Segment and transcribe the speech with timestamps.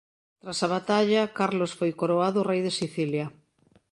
[0.41, 3.27] Tras a batalla Carlos foi coroado rei de Sicilia.